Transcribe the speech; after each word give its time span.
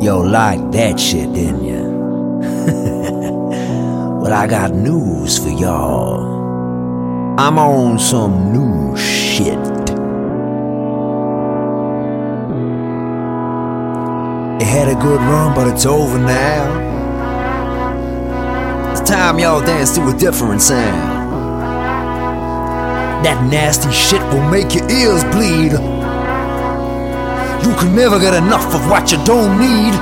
Yo, 0.00 0.18
like 0.18 0.70
that 0.72 0.98
shit, 0.98 1.30
didn't 1.34 1.62
ya? 1.62 1.82
well, 4.18 4.32
I 4.32 4.46
got 4.46 4.72
news 4.72 5.36
for 5.36 5.50
y'all. 5.50 7.36
I'm 7.38 7.58
on 7.58 7.98
some 7.98 8.50
new 8.50 8.96
shit. 8.96 9.58
It 14.58 14.66
had 14.66 14.88
a 14.88 14.94
good 14.94 15.20
run, 15.20 15.54
but 15.54 15.68
it's 15.68 15.84
over 15.84 16.18
now. 16.18 16.80
It's 18.92 19.02
time 19.02 19.38
y'all 19.38 19.60
dance 19.60 19.94
to 19.96 20.08
a 20.08 20.16
different 20.16 20.62
sound. 20.62 21.20
That 23.22 23.44
nasty 23.52 23.92
shit 23.92 24.22
will 24.32 24.48
make 24.48 24.74
your 24.74 24.90
ears 24.90 25.24
bleed. 25.24 25.99
You 27.62 27.74
can 27.76 27.94
never 27.94 28.18
get 28.18 28.34
enough 28.34 28.74
of 28.74 28.88
what 28.88 29.12
you 29.12 29.18
don't 29.24 29.58
need. 29.60 29.94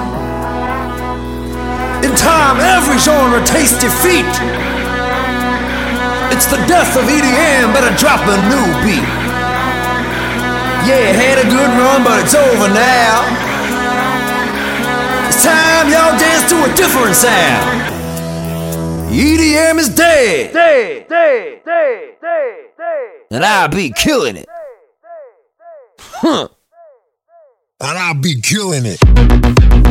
In 2.06 2.14
time, 2.14 2.60
every 2.60 2.98
genre 2.98 3.44
tastes 3.44 3.80
defeat. 3.80 4.30
It's 6.30 6.46
the 6.46 6.60
death 6.70 6.96
of 6.96 7.04
EDM, 7.04 7.74
better 7.74 7.94
drop 7.98 8.20
a 8.22 8.36
new 8.46 8.66
beat. 8.86 9.02
Yeah, 10.86 11.10
it 11.10 11.16
had 11.16 11.38
a 11.38 11.48
good 11.50 11.70
run, 11.82 12.04
but 12.04 12.22
it's 12.22 12.34
over 12.34 12.68
now. 12.68 13.26
It's 15.28 15.42
time 15.42 15.88
y'all 15.90 16.16
dance 16.16 16.48
to 16.50 16.64
a 16.64 16.74
different 16.76 17.16
sound. 17.16 17.98
EDM 19.10 19.78
is 19.78 19.88
dead. 19.88 20.52
Dead, 20.52 21.08
dead, 21.08 21.64
dead, 21.64 22.16
dead, 22.20 22.70
dead. 22.76 23.10
And 23.30 23.44
I'll 23.44 23.68
be 23.68 23.90
killing 23.90 24.36
it. 24.36 24.48
Huh. 25.98 26.48
And 27.80 27.96
I'll 27.96 28.14
be 28.14 28.40
killing 28.40 28.86
it. 28.86 29.87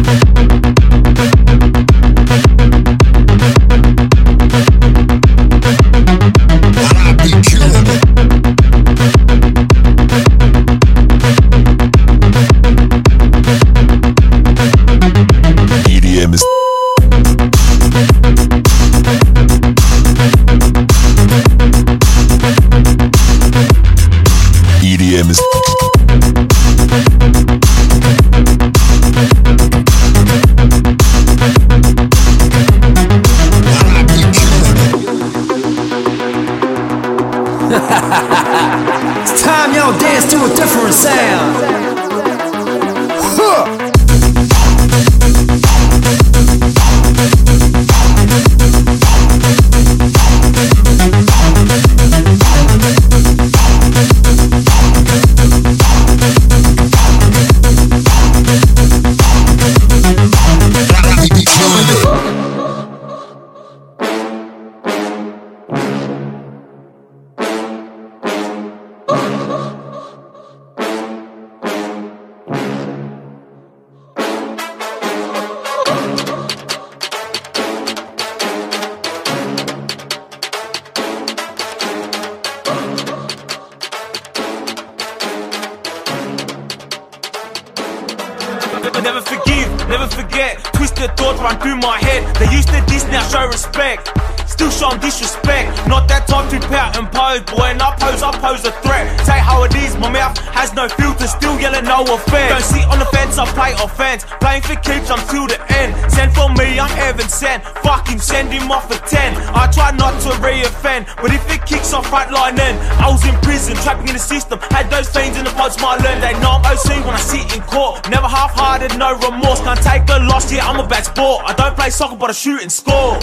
Him, 108.58 108.72
off 108.72 108.90
a 108.92 108.98
10. 108.98 109.36
I 109.54 109.70
try 109.72 109.92
not 109.92 110.20
to 110.24 110.30
re-offend. 110.42 111.08
But 111.22 111.32
if 111.34 111.44
it 111.54 111.66
kicks 111.66 111.94
off 111.94 112.12
right 112.12 112.30
line 112.32 112.56
then 112.56 112.78
I 113.00 113.10
was 113.10 113.26
in 113.26 113.36
prison, 113.42 113.76
trapping 113.78 114.08
in 114.08 114.14
the 114.14 114.20
system. 114.20 114.60
Had 114.72 114.90
those 114.90 115.10
fiends 115.10 115.38
in 115.38 115.46
the 115.46 115.52
pods, 115.52 115.80
my 115.82 115.96
learn. 115.98 116.20
They 116.22 116.34
know 116.42 116.58
I'm 116.58 116.66
OC 116.66 117.06
when 117.06 117.16
I 117.16 117.20
sit 117.20 117.56
in 117.56 117.62
court. 117.64 118.10
Never 118.10 118.28
half-hearted, 118.28 118.98
no 118.98 119.14
remorse. 119.16 119.62
Can't 119.62 119.82
take 119.82 120.06
the 120.06 120.20
loss, 120.20 120.52
yeah, 120.52 120.68
I'm 120.68 120.80
a 120.80 120.88
bad 120.88 121.06
sport. 121.06 121.44
I 121.46 121.54
don't 121.54 121.76
play 121.76 121.90
soccer, 121.90 122.16
but 122.16 122.30
I 122.30 122.34
shoot 122.34 122.62
and 122.62 122.72
score. 122.72 123.20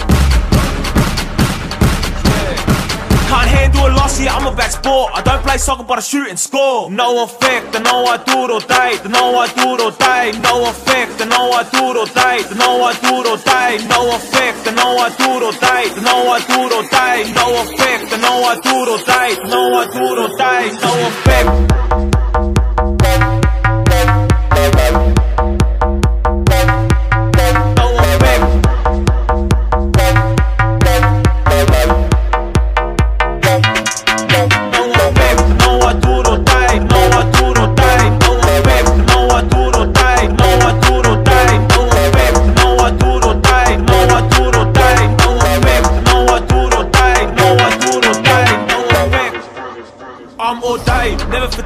Can't 3.27 3.49
handle 3.49 3.87
a 3.87 3.91
loss, 3.97 4.19
yeah, 4.21 4.35
I'm 4.35 4.45
a 4.45 4.55
back 4.55 4.71
sport. 4.71 5.11
I 5.13 5.21
don't 5.21 5.41
play 5.43 5.57
soccer, 5.57 5.83
but 5.83 5.97
I 5.97 6.01
shoot 6.01 6.29
and 6.29 6.39
score. 6.39 6.89
No 6.91 7.23
effect, 7.23 7.75
I 7.75 7.79
know 7.79 8.05
I 8.05 8.17
do 8.17 8.45
it 8.45 8.51
all 8.51 8.59
day. 8.59 8.99
I 9.03 9.07
know 9.07 9.37
I 9.37 9.47
do 9.47 9.73
it 9.73 9.81
all 9.81 9.91
day. 9.91 10.31
No 10.41 10.69
effect, 10.69 11.21
I 11.21 11.25
know 11.25 11.51
I 11.51 11.63
do 11.63 11.91
it 11.91 11.97
all 11.97 12.05
day. 12.05 12.45
I 12.45 12.53
know 12.55 12.83
I 12.83 12.93
do 12.93 13.13
it 13.21 13.27
all 13.27 13.37
day. 13.37 13.77
No 13.89 14.15
effect, 14.15 14.67
I 14.67 14.71
know 14.71 14.97
I 14.97 15.09
do 15.09 15.25
it 15.37 15.43
all 15.43 15.51
day. 15.51 15.89
I 15.89 16.01
know 16.05 16.29
I 16.29 16.39
do 16.45 16.59
it 16.65 16.73
all 16.77 16.85
day. 16.85 17.33
No 17.33 17.45
effect, 17.61 18.13
I 18.13 18.17
know 18.21 18.45
I 18.45 18.55
do 18.61 18.75
it 18.83 18.89
all 18.93 19.01
day. 19.01 19.29
I 19.35 19.47
know 19.49 19.65
I 19.81 19.85
do 19.89 20.03
it 20.13 20.19
all 20.21 20.31
day. 20.37 20.63
No 20.85 20.91
effect. 21.09 21.85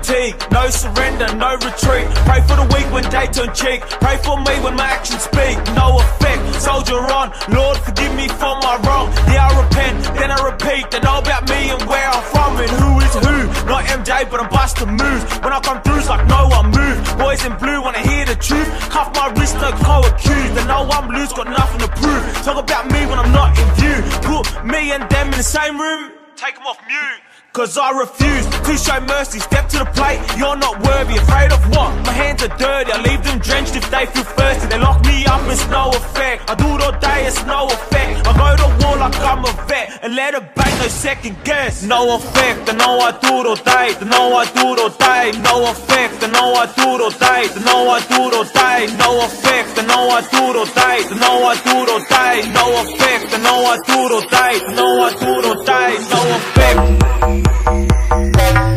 Fatigue, 0.10 0.36
no 0.52 0.70
surrender, 0.70 1.28
no 1.36 1.54
retreat. 1.54 2.08
Pray 2.26 2.42
for 2.42 2.56
the 2.58 2.68
weak 2.74 2.88
when 2.92 3.04
they 3.10 3.28
turn 3.30 3.54
cheek. 3.54 3.82
Pray 4.02 4.18
for 4.18 4.38
me 4.38 4.54
when 4.62 4.76
my 4.76 4.86
actions 4.86 5.24
speak. 5.24 5.58
No 5.76 6.00
effect, 6.00 6.42
soldier 6.62 6.98
on. 6.98 7.32
Lord, 7.50 7.78
forgive 7.78 8.14
me 8.16 8.28
for 8.28 8.58
my 8.66 8.80
wrong. 8.86 9.12
Yeah, 9.30 9.48
I 9.48 9.62
repent, 9.62 9.98
then 10.18 10.32
I 10.32 10.40
repeat. 10.42 10.92
They 10.92 11.00
know 11.00 11.20
about 11.20 11.48
me 11.50 11.70
and 11.70 11.82
where 11.84 12.10
I'm 12.10 12.24
from 12.34 12.58
and 12.58 12.72
who 12.82 12.92
is 13.06 13.14
who. 13.14 13.38
Not 13.70 13.86
MJ, 13.86 14.30
but 14.30 14.42
I'm 14.42 14.50
busting 14.50 14.90
moves. 14.90 15.24
When 15.44 15.54
I 15.54 15.60
come 15.62 15.82
through, 15.82 16.00
it's 16.00 16.10
like 16.10 16.26
no 16.28 16.48
one 16.48 16.72
move. 16.72 16.98
Boys 17.18 17.46
in 17.46 17.54
blue 17.58 17.82
wanna 17.82 18.00
hear 18.02 18.26
the 18.26 18.36
truth. 18.36 18.70
Cuff 18.90 19.14
my 19.16 19.30
wrist, 19.38 19.56
no 19.62 19.72
co-accused. 19.86 20.54
They 20.56 20.66
know 20.66 20.90
I'm 20.90 21.10
loose, 21.10 21.34
got 21.34 21.48
nothing 21.48 21.82
to 21.86 21.90
prove. 22.02 22.24
Talk 22.44 22.58
about 22.58 22.92
me 22.92 23.06
when 23.06 23.20
I'm 23.20 23.32
not 23.32 23.58
in 23.58 23.68
view. 23.80 23.98
Put 24.26 24.66
me 24.66 24.92
and 24.92 25.04
them 25.10 25.28
in 25.28 25.38
the 25.38 25.44
same 25.44 25.80
room. 25.80 26.12
Take 26.36 26.56
them 26.56 26.66
off 26.66 26.80
mute. 26.88 27.22
Cause 27.52 27.78
I 27.80 27.92
refuse 27.98 28.46
to 28.46 28.78
show 28.78 29.02
mercy. 29.02 29.40
Step 29.40 29.68
to 29.70 29.80
the 29.80 29.90
plate, 29.98 30.22
you're 30.38 30.56
not 30.56 30.80
worthy. 30.86 31.18
Afraid 31.18 31.52
of 31.52 31.60
what? 31.74 31.90
My 32.06 32.14
hands 32.14 32.44
are 32.44 32.56
dirty. 32.56 32.92
I 32.92 33.02
leave 33.02 33.24
them 33.24 33.40
drenched 33.40 33.76
if 33.76 33.90
they 33.90 34.06
feel 34.06 34.24
thirsty. 34.24 34.68
They 34.68 34.78
lock 34.78 35.04
me 35.04 35.26
up, 35.26 35.42
it's 35.50 35.68
no 35.68 35.90
effect. 35.90 36.48
I 36.50 36.54
do 36.54 36.70
it 36.78 36.82
all 36.82 36.98
day, 37.02 37.26
it's 37.26 37.44
no 37.46 37.66
effect. 37.66 38.28
I 38.28 38.32
go 38.38 38.50
to 38.54 38.86
war 38.86 38.98
like 38.98 39.18
I'm 39.20 39.44
a 39.44 39.52
vet 39.66 40.00
and 40.04 40.16
let 40.16 40.36
it 40.36 40.46
bang, 40.54 40.78
no 40.78 40.88
second 40.88 41.36
guess. 41.44 41.84
No 41.84 42.16
effect, 42.16 42.70
I 42.70 42.74
know 42.78 43.00
I 43.02 43.12
do 43.18 43.42
it 43.42 43.46
all 43.50 43.56
day. 43.58 43.98
I 43.98 44.06
know 44.06 44.38
I 44.38 44.46
do 44.46 44.66
it 44.74 44.80
all 44.80 44.94
day. 44.94 45.34
No 45.42 45.56
effect, 45.74 46.24
I 46.24 46.30
know 46.30 46.54
I 46.54 46.66
do 46.70 46.86
it 46.96 47.02
all 47.02 47.10
day. 47.10 47.50
I 47.50 47.60
know 47.66 47.90
I 47.90 48.00
do 48.06 48.22
it 48.30 48.34
all 48.38 48.46
day. 48.46 48.82
No 48.94 49.26
effect, 49.26 49.74
I 49.74 49.84
know 49.90 50.06
I 50.06 50.22
do 50.30 50.46
it 50.54 50.56
all 50.62 50.70
day. 50.70 51.02
I 51.02 51.18
know 51.18 51.50
I 51.50 51.56
do 51.66 51.76
it 51.82 51.90
all 51.90 52.04
day. 52.14 52.38
No 52.54 52.66
effect, 52.86 53.34
I 53.34 53.42
know 53.42 53.60
I 53.66 53.78
do 53.90 53.98
it 54.06 54.12
all 54.14 54.22
day. 54.22 54.54
I 54.54 54.74
know 54.78 55.02
I 55.02 55.12
do 55.18 55.32
it 55.34 55.46
all 55.50 55.60
day. 55.66 55.90
No 56.14 56.22
effect. 56.38 57.49
No 57.50 58.69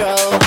control. 0.00 0.39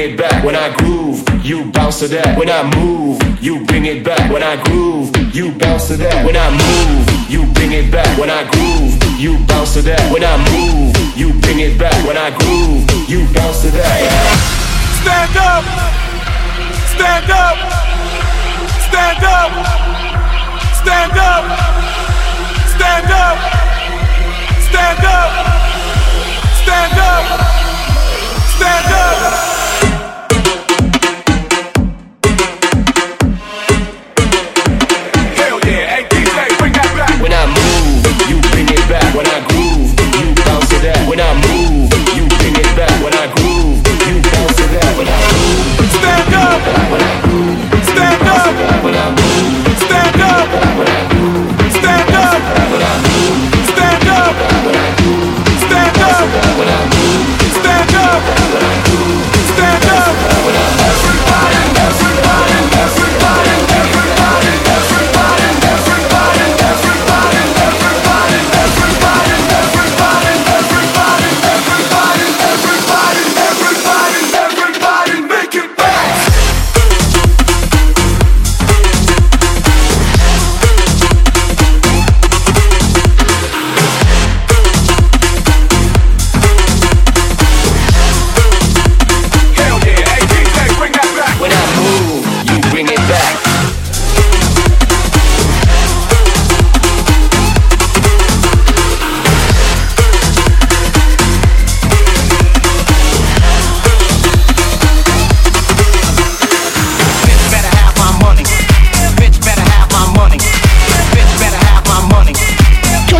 it 0.00 0.16
back. 0.16 0.44
When 0.44 0.56
I 0.56 0.74
groove, 0.76 1.22
you 1.44 1.70
bounce 1.72 2.00
to 2.00 2.08
that. 2.08 2.38
When 2.38 2.48
I 2.48 2.62
move, 2.76 3.20
you 3.42 3.64
bring 3.66 3.84
it 3.84 4.02
back. 4.04 4.32
When 4.32 4.42
I 4.42 4.56
groove, 4.64 5.10
you 5.34 5.52
bounce 5.52 5.88
to 5.88 5.96
that. 5.96 6.24
When 6.24 6.36
I 6.36 6.48
move, 6.50 7.30
you 7.30 7.44
bring 7.52 7.72
it 7.72 7.90
back. 7.92 8.08
When 8.18 8.30
I 8.30 8.48
groove, 8.50 8.96
you 9.20 9.38
bounce 9.46 9.74
to 9.74 9.82
that. 9.82 10.00
When 10.12 10.24
I 10.24 10.36
move, 10.48 10.96
you 11.16 11.32
bring 11.40 11.60
it 11.60 11.78
back. 11.78 11.94
When 12.06 12.16
I 12.16 12.30
groove, 12.30 12.88
you 13.08 13.26
bounce 13.34 13.62
to 13.62 13.70
that. 13.76 14.00
Stand 15.04 15.36
up! 15.36 15.64
Stand 16.96 17.30
up! 17.30 17.56
Stand 18.88 19.24
up! 19.24 19.52
Stand 20.80 21.18
up! 21.20 21.44
Stand 22.72 23.10
up! 23.12 23.36
Stand 24.64 25.04
up! 25.04 25.30
Stand 26.62 26.98
up! 26.98 27.24
Stand 28.56 28.92
up! 28.92 29.49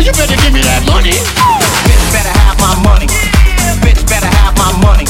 well, 0.01 0.09
you 0.09 0.17
better 0.17 0.41
give 0.41 0.53
me 0.53 0.61
that 0.65 0.81
money. 0.89 1.13
Bitch 1.85 2.05
better 2.09 2.33
have 2.41 2.57
my 2.57 2.73
money. 2.81 3.05
Bitch 3.85 4.01
better 4.09 4.25
have 4.41 4.57
my 4.57 4.73
money. 4.81 5.05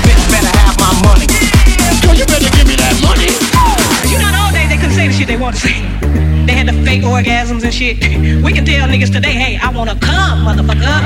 Bitch 0.00 0.24
better 0.32 0.48
have 0.64 0.76
my 0.80 0.92
money. 1.04 1.28
Girl, 2.00 2.16
you 2.16 2.24
better 2.24 2.48
give 2.56 2.64
me 2.64 2.76
that 2.80 2.96
money. 3.04 3.28
You 4.08 4.16
know, 4.16 4.32
all 4.32 4.48
day 4.48 4.64
they 4.64 4.80
couldn't 4.80 4.96
say 4.96 5.08
the 5.08 5.14
shit 5.14 5.28
they 5.28 5.36
want 5.36 5.56
to 5.56 5.60
say. 5.60 5.84
They 6.48 6.56
had 6.56 6.72
the 6.72 6.76
fake 6.88 7.04
orgasms 7.04 7.68
and 7.68 7.74
shit. 7.74 8.00
We 8.40 8.52
can 8.56 8.64
tell 8.64 8.88
niggas 8.88 9.12
today, 9.12 9.36
hey, 9.36 9.54
I 9.60 9.68
wanna 9.68 9.96
come, 10.00 10.48
motherfucker. 10.48 10.96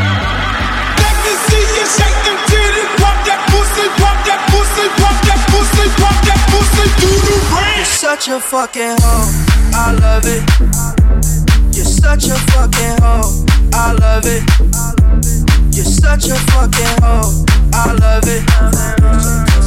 Let 1.02 1.14
me 1.26 1.32
see 1.50 1.64
you 1.74 1.86
shake 1.90 2.18
them 2.22 2.38
titties, 2.46 2.90
pop 3.02 3.18
that 3.26 3.42
pussy, 3.50 3.86
pop 3.98 4.18
that 4.30 4.40
pussy, 4.46 4.86
pop 4.94 5.18
that 5.26 5.42
pussy, 5.50 5.86
pop 5.98 6.18
that 6.22 6.40
pussy 6.54 6.86
do 7.02 7.10
the 7.26 7.34
rain. 7.50 7.82
Such 7.82 8.30
a 8.30 8.38
fucking 8.38 8.94
hoe, 9.02 9.26
I 9.74 9.90
love 9.98 10.22
it. 10.22 10.97
Such 12.00 12.28
a 12.28 12.36
fucking 12.52 13.02
hoe. 13.02 13.44
I 13.72 13.92
love 13.92 14.24
it. 14.26 14.42
You're 15.74 15.84
such 15.84 16.28
a 16.28 16.36
fucking 16.52 17.02
hoe. 17.02 17.44
I 17.72 17.92
love 17.92 18.24
it. 18.26 18.42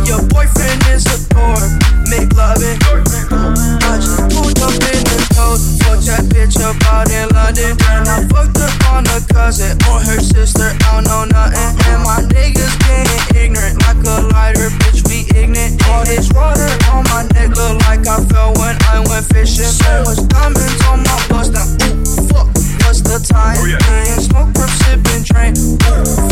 Your 0.07 0.21
boyfriend 0.27 0.83
is 0.87 1.05
a 1.05 1.17
dork. 1.29 1.71
Make 2.09 2.33
love 2.33 2.61
it. 2.61 3.70
Just 4.01 4.17
pulled 4.29 4.59
up 4.61 4.73
in 4.93 5.01
the 5.05 5.19
coat. 5.35 5.59
Fucked 5.81 6.05
that 6.07 6.25
bitch 6.29 6.57
up 6.61 6.77
out 6.89 7.09
in 7.11 7.29
London. 7.33 7.77
And 7.89 8.07
I 8.07 8.25
fucked 8.29 8.57
up 8.57 8.73
on 8.93 9.05
her 9.05 9.21
cousin 9.33 9.77
or 9.89 9.99
her 9.99 10.19
sister. 10.19 10.73
I 10.73 11.01
don't 11.01 11.05
know 11.05 11.25
nothing. 11.25 11.69
And 11.89 12.01
my 12.03 12.21
niggas 12.33 12.75
getting 12.85 13.21
ignorant 13.35 13.81
like 13.85 14.01
a 14.05 14.27
lighter. 14.33 14.69
Bitch, 14.81 15.05
we 15.09 15.27
ignorant. 15.37 15.81
All 15.89 16.05
this 16.05 16.31
water 16.33 16.69
on 16.91 17.03
my 17.11 17.27
neck 17.33 17.55
look 17.55 17.77
like 17.87 18.07
I 18.07 18.23
fell 18.25 18.53
when 18.61 18.77
I 18.89 19.03
went 19.09 19.25
fishing. 19.29 19.65
So 19.65 20.03
much 20.05 20.21
diamonds 20.29 20.81
on 20.87 21.03
my 21.03 21.17
bust. 21.29 21.53
Now, 21.53 21.67
ooh, 21.85 22.05
fuck, 22.29 22.47
what's 22.85 23.01
the 23.01 23.19
time? 23.21 23.57
Oh, 23.59 23.67
and 23.67 24.21
smoke 24.21 24.51
from 24.55 24.71
sipping 24.81 25.23
train. 25.23 25.53
Ooh, 25.57 25.77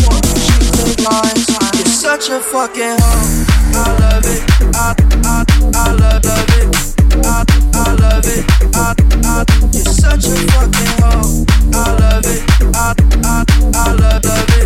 fuck, 0.06 0.24
she 0.38 0.56
take 0.74 1.02
lines. 1.04 1.46
You're 1.76 1.86
such 1.92 2.30
a 2.30 2.40
fucking 2.40 2.98
hoe. 2.98 3.60
I 3.76 3.86
love 4.00 4.26
it. 4.26 4.42
I, 4.76 4.96
I, 5.28 5.46
I 5.76 5.92
love, 5.94 6.26
love 6.26 6.50
it. 6.58 6.89
I, 7.30 7.46
I 7.74 7.94
love 7.94 8.26
it. 8.26 8.44
I, 8.74 8.96
I, 9.24 9.46
you're 9.72 9.86
such 9.86 10.26
a 10.26 10.36
fucking 10.50 10.94
hoe. 10.98 11.46
I 11.74 11.94
love 12.02 12.26
it. 12.26 12.42
I, 12.74 12.96
I, 13.24 13.46
I 13.74 13.94
love, 13.94 14.26
it. 14.26 14.66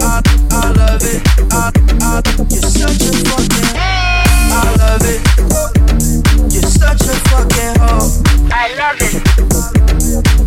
I, 0.00 0.22
I 0.50 0.70
love 0.70 1.02
it. 1.02 1.20
I, 1.50 1.72
I, 2.00 2.22
you're 2.48 2.62
such 2.62 3.02
a 3.02 3.12
fucking. 3.26 3.74
I 3.74 4.70
love 4.78 5.02
it. 5.02 5.20
You're 6.52 6.70
such 6.70 7.02
a 7.02 7.14
fucking 7.26 7.74
hoe. 7.82 8.22
I 8.52 8.72
love 8.78 9.02
it. 9.02 9.14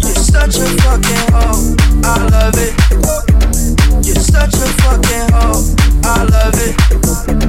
You're 0.02 0.24
such 0.24 0.56
a 0.56 0.66
fucking 0.80 1.28
hoe. 1.36 1.76
I 2.04 2.24
love 2.32 2.56
it. 2.56 2.74
You're 4.06 4.16
such 4.16 4.56
a 4.56 4.68
fucking 4.80 5.28
hoe. 5.34 5.76
I 6.06 6.24
love 6.24 6.56
it. 6.56 7.49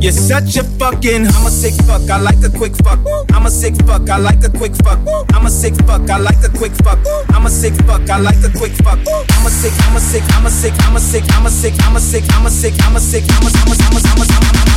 You're 0.00 0.12
such 0.12 0.56
a 0.56 0.64
fucking. 0.64 1.26
I'm 1.26 1.46
a 1.46 1.50
sick 1.50 1.74
fuck. 1.84 2.08
I 2.08 2.16
like 2.18 2.42
a 2.42 2.48
quick 2.48 2.72
fuck. 2.82 2.98
I'm 3.34 3.44
a 3.44 3.50
sick 3.50 3.74
fuck. 3.84 4.08
I 4.08 4.16
like 4.16 4.42
a 4.42 4.48
quick 4.48 4.72
fuck. 4.76 4.98
I'm 5.34 5.44
a 5.44 5.50
sick 5.50 5.74
fuck. 5.84 6.08
I 6.08 6.16
like 6.16 6.42
a 6.42 6.48
quick 6.48 6.72
fuck. 6.82 6.98
I'm 7.28 7.44
a 7.44 7.50
sick 7.50 7.74
fuck. 7.84 8.08
I 8.08 8.18
like 8.18 8.42
a 8.42 8.50
quick 8.56 8.72
fuck. 8.80 8.98
I'm 9.06 9.46
a 9.46 9.50
sick. 9.50 9.74
I'm 9.84 9.96
a 9.96 10.00
sick. 10.00 10.22
I'm 10.32 10.46
a 10.46 10.50
sick. 10.50 10.72
I'm 10.80 10.96
a 10.96 11.00
sick. 11.00 11.24
I'm 11.28 11.46
a 11.46 11.50
sick. 11.50 11.74
I'm 11.84 11.96
a 11.96 12.00
sick. 12.00 12.24
I'm 12.32 12.46
a 12.46 12.50
sick. 12.50 12.74
I'm 12.80 12.96
a 12.96 13.00
sick. 13.00 13.24
I'm 13.28 13.44
a. 13.44 13.50
I'm 13.52 13.68
a. 13.68 13.76
I'm 13.76 13.92
a. 13.92 14.00
I'm 14.00 14.20
a. 14.20 14.24
I'm 14.24 14.46
a. 14.56 14.70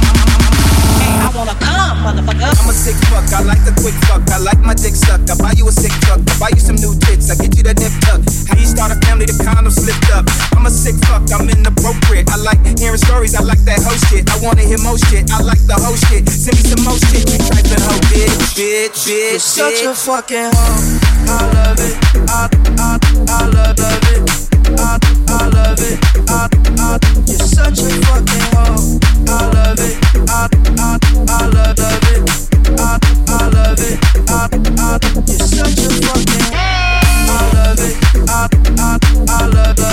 I 1.14 1.30
wanna 1.36 1.54
come, 1.62 1.98
motherfucker. 2.02 2.52
I'm 2.52 2.70
a 2.70 2.74
sick 2.74 2.98
fuck, 3.12 3.28
I 3.30 3.44
like 3.44 3.62
the 3.68 3.76
quick 3.80 3.94
fuck, 4.10 4.26
I 4.34 4.40
like 4.42 4.60
my 4.60 4.74
dick 4.74 4.96
suck. 4.98 5.22
I 5.30 5.36
buy 5.38 5.54
you 5.54 5.68
a 5.70 5.72
sick 5.72 5.94
truck, 6.02 6.20
I 6.26 6.34
buy 6.40 6.50
you 6.50 6.60
some 6.60 6.76
new 6.76 6.98
tits, 7.06 7.30
I 7.30 7.36
get 7.38 7.54
you 7.54 7.64
that 7.70 7.78
nip 7.78 7.94
tuck. 8.02 8.26
How 8.50 8.58
you 8.58 8.66
start 8.66 8.90
a 8.90 8.98
family, 9.06 9.30
the 9.30 9.38
condom 9.38 9.70
slipped 9.70 10.10
up. 10.10 10.26
I'm 10.58 10.66
a 10.66 10.72
sick 10.74 10.98
fuck, 11.06 11.22
I'm 11.30 11.46
inappropriate. 11.46 12.34
I 12.34 12.38
like 12.42 12.60
hearing 12.80 12.98
stories, 12.98 13.36
I 13.36 13.44
like 13.46 13.62
that 13.70 13.86
hoe 13.86 14.00
shit. 14.10 14.26
I 14.26 14.42
wanna 14.42 14.66
hear 14.66 14.82
most 14.82 15.06
shit, 15.06 15.13
I 15.14 15.42
like 15.46 15.62
the 15.68 15.78
whole 15.78 15.96
shit. 15.96 16.28
Send 16.28 16.58
me 16.58 16.64
some 16.66 16.84
more 16.84 16.98
shit, 16.98 17.30
you 17.30 17.38
trifling 17.38 17.86
hoe, 17.86 18.02
bitch, 18.10 18.58
bitch, 18.58 19.06
bitch. 19.06 19.32
You're 19.32 19.40
such 19.40 19.84
a 19.86 19.94
fucking 19.94 20.50
uh, 20.50 20.58
hoe. 20.58 20.98
I 21.30 21.54
love 21.54 21.78
it. 21.78 21.94
I, 22.30 22.50
I, 22.82 22.98
I 23.30 23.46
love, 23.46 23.78
love 23.78 24.10
it. 24.10 24.26
I, 24.74 24.98
I 25.30 25.48
love 25.54 25.82
it. 25.86 26.02
I, 26.30 26.50
I, 26.82 26.98
you're 27.30 27.46
such 27.46 27.78
a 27.78 27.90
fucking 28.10 28.48
hoe. 28.58 28.98
I 29.30 29.54
love 29.54 29.78
it. 29.86 30.02
I, 30.30 30.50
I, 30.82 30.98
I 31.30 31.46
love, 31.46 31.78
love 31.78 32.10
it. 32.10 32.26
I, 32.74 32.98
I 33.30 33.48
love 33.54 33.82
it. 33.86 34.02
I, 34.30 34.50
I, 34.50 34.98
you're 35.30 35.46
such 35.46 35.78
a 35.78 35.94
fucking. 36.10 36.48
I 36.54 37.54
love 37.54 37.78
it. 37.86 37.94
I, 38.30 38.50
I, 38.82 38.98
I 39.30 39.46
love, 39.46 39.78
love 39.78 39.80
it. 39.80 39.93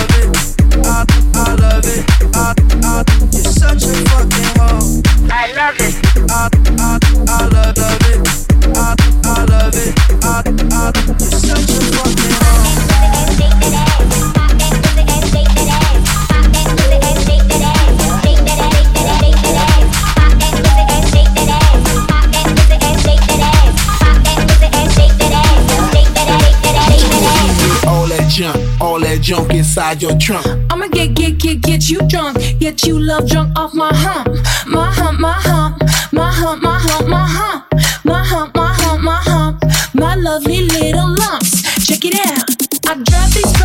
Junk, 28.41 28.81
all 28.81 28.99
that 29.01 29.21
junk 29.21 29.53
inside 29.53 30.01
your 30.01 30.17
trunk. 30.17 30.47
I'ma 30.71 30.87
get, 30.87 31.15
get, 31.15 31.39
get, 31.39 31.61
get 31.61 31.91
you 31.91 32.01
drunk. 32.09 32.39
Get 32.59 32.85
you 32.85 32.99
love 32.99 33.29
drunk 33.29 33.59
off 33.59 33.75
my 33.75 33.93
hump. 33.93 34.29
My 34.67 34.91
hump, 34.91 35.21
my 35.21 35.33
hump. 35.33 35.90
My 36.21 36.31
hump, 36.31 36.63
my 36.63 36.79
hump, 36.79 37.09
my 37.09 37.27
hump. 37.27 37.65
My 38.05 38.23
hump, 38.23 38.55
my 38.55 38.75
hump, 38.75 39.03
my 39.03 39.23
hump. 39.25 39.65
My 39.95 40.15
lovely 40.17 40.67
little 40.67 41.09
lumps. 41.15 41.63
Check 41.87 42.05
it 42.05 42.15
out. 42.29 42.45
I 42.91 43.03
drive 43.03 43.33
these 43.33 43.60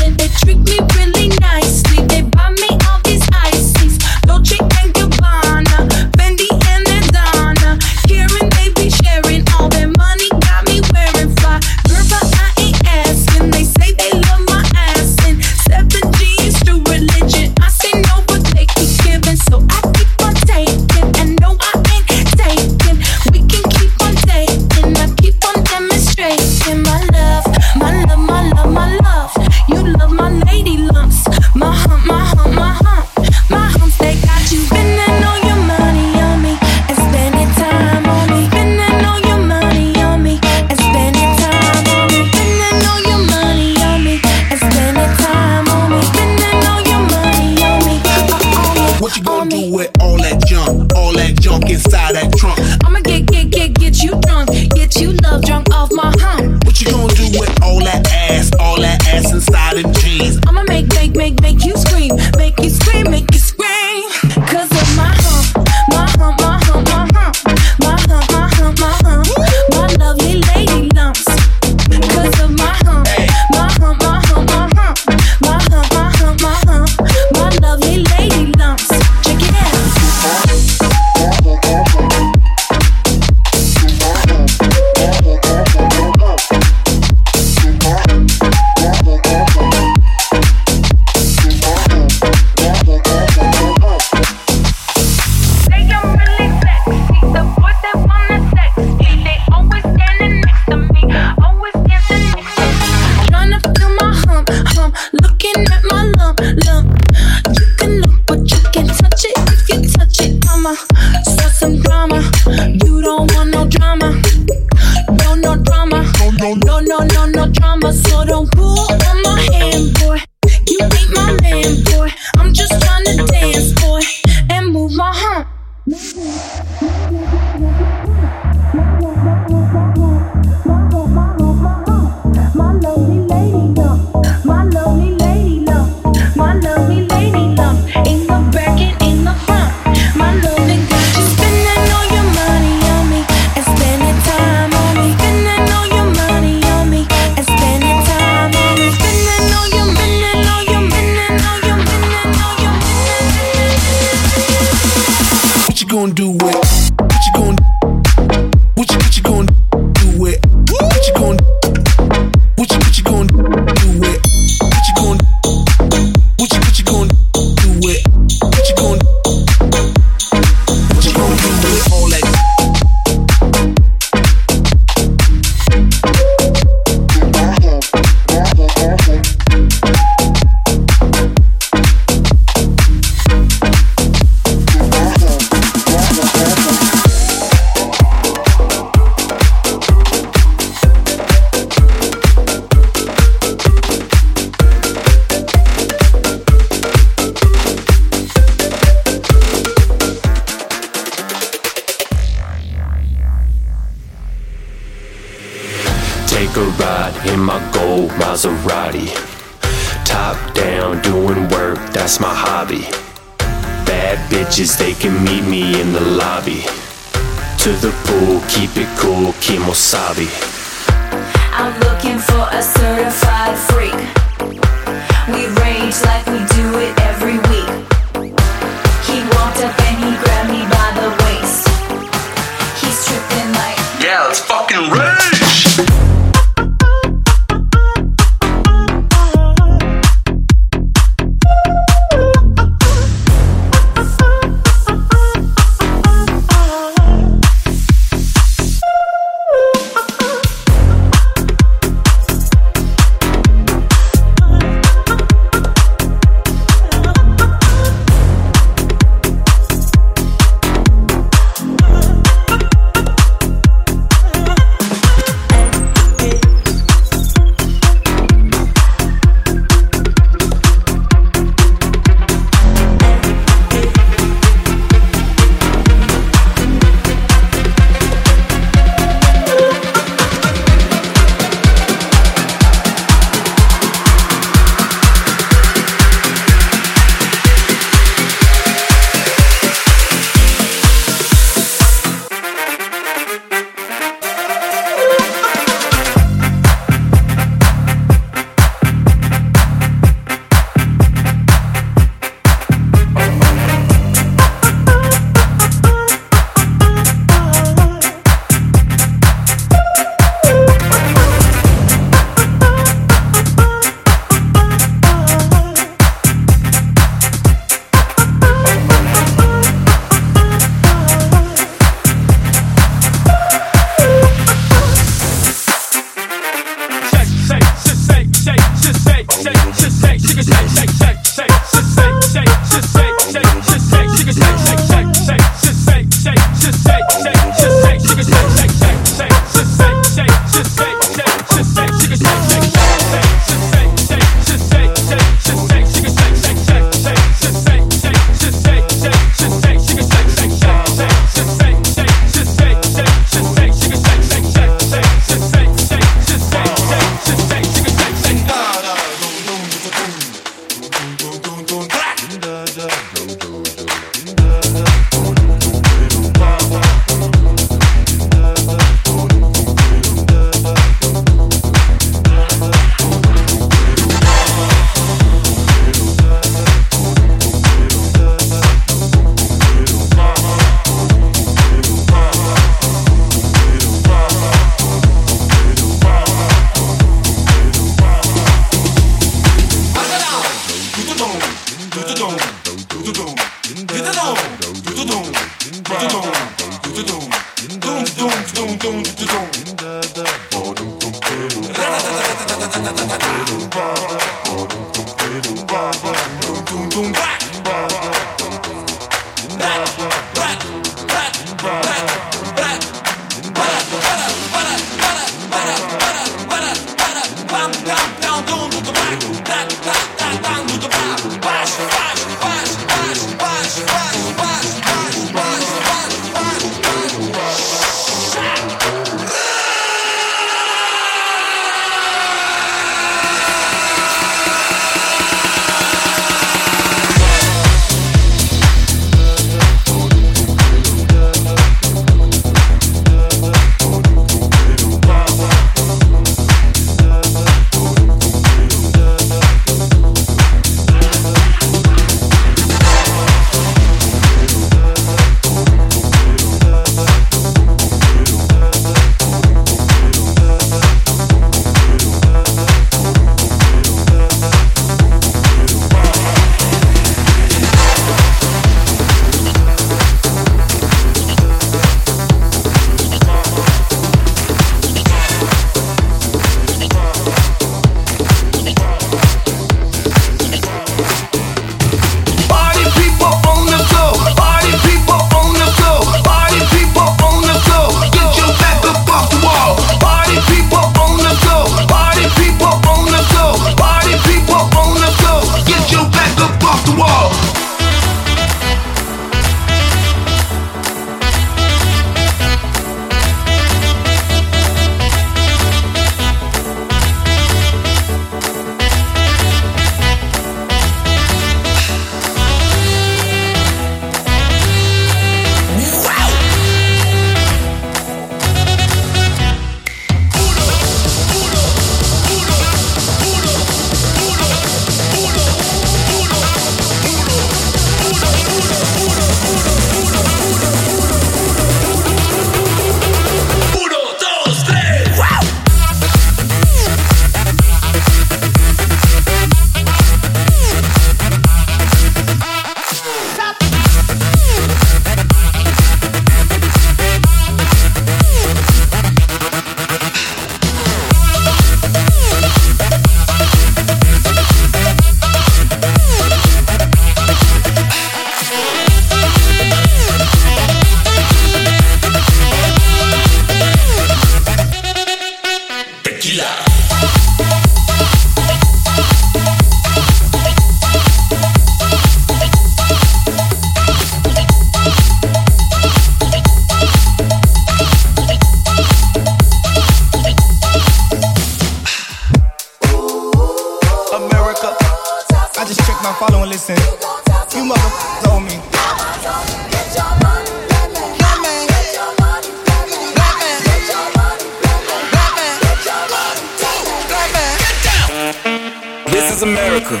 America. 599.44 600.00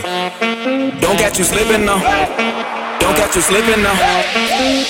Don't 1.04 1.18
catch 1.20 1.36
you 1.38 1.44
slipping 1.44 1.84
now. 1.84 2.00
Don't 2.98 3.14
catch 3.14 3.36
you 3.36 3.42
slipping 3.42 3.82
now. 3.84 3.92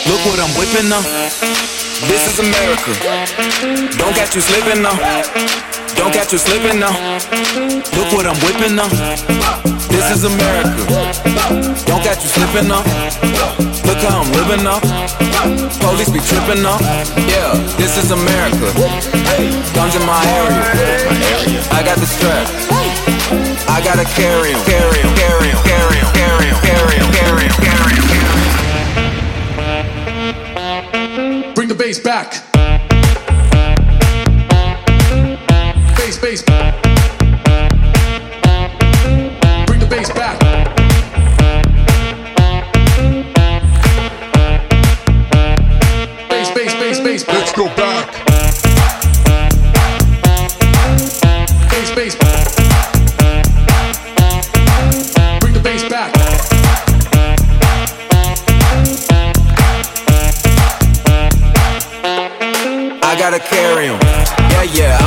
Look 0.07 0.23
what 0.31 0.39
I'm 0.39 0.55
whipping 0.55 0.89
now. 0.89 1.03
This 2.07 2.23
is 2.31 2.39
America. 2.39 2.95
Don't 3.99 4.15
catch 4.15 4.37
you 4.37 4.41
slipping 4.41 4.81
now. 4.81 4.95
Don't 5.99 6.13
catch 6.15 6.31
you 6.31 6.39
slipping 6.39 6.79
now. 6.79 6.95
Look 7.99 8.15
what 8.15 8.27
I'm 8.31 8.39
whipping 8.47 8.77
now. 8.79 8.87
This 9.91 10.07
is 10.15 10.23
America. 10.23 10.87
Don't 11.91 12.03
catch 12.07 12.23
you 12.23 12.31
slipping 12.31 12.69
now. 12.69 12.87
Look 13.91 13.99
how 14.07 14.23
I'm 14.23 14.31
living 14.39 14.63
now. 14.63 14.79
Police 15.83 16.11
be 16.15 16.21
tripping 16.23 16.63
now. 16.63 16.79
Yeah, 17.27 17.59
this 17.75 17.99
is 17.99 18.13
America. 18.13 18.71
Guns 19.75 19.97
in 19.99 20.07
my 20.07 20.23
area. 20.39 20.63
I 21.75 21.83
got 21.83 21.99
the 21.99 22.07
strap. 22.07 22.94
I 23.07 23.81
gotta 23.83 24.05
carry 24.05 24.53
'em, 24.53 24.65
carry 24.65 25.01
'em, 25.01 25.15
carry 25.15 25.51
'em, 25.51 25.63
carry 25.63 25.99
'em, 25.99 26.13
carry 26.13 26.49
'em, 26.49 26.57
carry 26.63 26.97
'em, 26.97 27.11
carry 27.13 27.45
'em, 27.45 27.53
carry 27.61 27.95
'em. 31.47 31.55
Bring 31.55 31.69
the 31.69 31.75
bass 31.75 31.99
back. 31.99 32.54
Gotta 63.25 63.39
carry 63.39 63.87
'em. 63.87 63.99
Yeah, 64.51 64.63
yeah, 64.65 65.04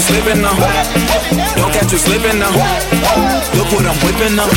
you 0.00 0.14
slipping 0.14 0.40
now. 0.40 0.54
Don't 1.56 1.72
catch 1.72 1.92
you 1.92 1.98
slipping 1.98 2.38
now. 2.38 2.50
Look 3.56 3.68
what 3.72 3.84
I'm 3.84 3.96
whipping 4.04 4.36
now. 4.36 4.48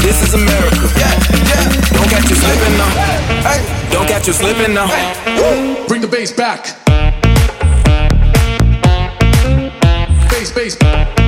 This 0.00 0.22
is 0.22 0.34
America. 0.34 0.88
Don't 1.92 2.08
catch 2.08 2.28
you 2.30 2.36
slipping 2.36 2.76
now. 2.78 3.90
Don't 3.90 4.08
catch 4.08 4.26
you 4.26 4.32
slipping 4.32 4.74
now. 4.74 4.88
Bring 5.86 6.00
the 6.00 6.08
bass 6.08 6.32
back. 6.32 6.76
Bass, 10.30 10.52
bass. 10.52 11.27